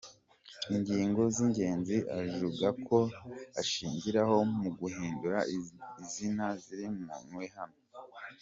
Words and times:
Ingingo 0.73 1.21
z’ingenzi 1.35 1.97
ajuga 2.19 2.67
ko 2.87 2.97
ashingiraho 3.61 4.35
mu 4.59 4.69
guhindura 4.79 5.39
izina 6.03 6.45
ziri 6.63 6.87
mu 7.03 7.15
nui 7.29 7.47
hano:. 7.57 7.77